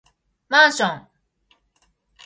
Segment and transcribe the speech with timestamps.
[0.49, 1.07] マンション